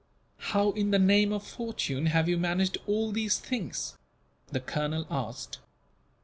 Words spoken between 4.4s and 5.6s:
the colonel asked.